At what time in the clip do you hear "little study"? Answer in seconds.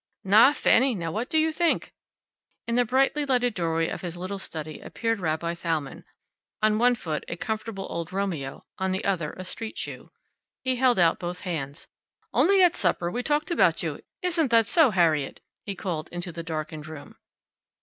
4.17-4.79